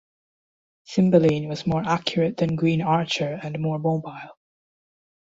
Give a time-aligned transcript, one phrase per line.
[0.85, 4.31] Cymbeline was more accurate than Green Archer and more mobile.